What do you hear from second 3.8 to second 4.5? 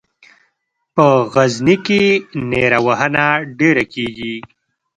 کیږي.